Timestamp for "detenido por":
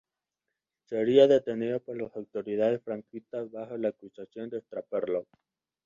1.27-1.95